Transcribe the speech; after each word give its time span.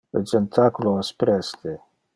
Le 0.17 0.21
jentaculo 0.31 0.95
es 1.03 1.13
preste. 1.25 1.77